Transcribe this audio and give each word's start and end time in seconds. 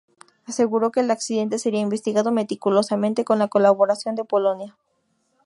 Aseguró 0.47 0.91
que 0.91 1.01
el 1.01 1.11
accidente 1.11 1.59
sería 1.59 1.79
investigado 1.79 2.31
meticulosamente 2.31 3.23
con 3.23 3.37
la 3.37 3.49
colaboración 3.49 4.15
de 4.15 4.25
Polonia. 4.25 4.75